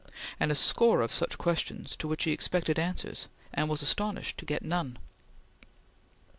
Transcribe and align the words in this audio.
And 0.39 0.51
a 0.51 0.55
score 0.55 1.01
of 1.01 1.13
such 1.13 1.37
questions 1.37 1.95
to 1.97 2.07
which 2.07 2.23
he 2.23 2.31
expected 2.31 2.79
answers 2.79 3.27
and 3.53 3.69
was 3.69 3.83
astonished 3.83 4.39
to 4.39 4.45
get 4.45 4.63
none. 4.63 4.97